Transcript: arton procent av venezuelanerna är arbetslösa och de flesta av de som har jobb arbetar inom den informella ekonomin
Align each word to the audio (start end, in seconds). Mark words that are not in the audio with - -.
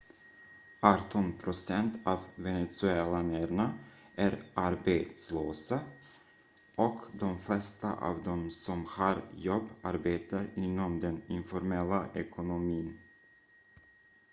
arton 0.81 1.33
procent 1.37 1.99
av 2.07 2.21
venezuelanerna 2.35 3.73
är 4.15 4.43
arbetslösa 4.53 5.79
och 6.75 7.01
de 7.13 7.39
flesta 7.39 7.93
av 7.95 8.23
de 8.23 8.51
som 8.51 8.85
har 8.85 9.21
jobb 9.35 9.69
arbetar 9.81 10.47
inom 10.55 10.99
den 10.99 11.21
informella 11.27 12.09
ekonomin 12.13 12.97